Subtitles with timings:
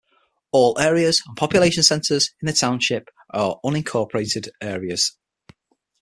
[0.51, 5.15] All areas and population centers in the township are unincorporated areas.